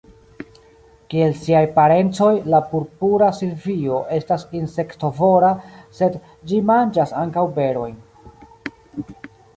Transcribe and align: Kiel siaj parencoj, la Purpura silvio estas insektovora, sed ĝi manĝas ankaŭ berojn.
Kiel 1.13 1.33
siaj 1.41 1.59
parencoj, 1.75 2.29
la 2.53 2.61
Purpura 2.71 3.29
silvio 3.41 4.01
estas 4.17 4.47
insektovora, 4.61 5.53
sed 6.01 6.19
ĝi 6.53 6.63
manĝas 6.71 7.15
ankaŭ 7.25 7.45
berojn. 7.61 7.97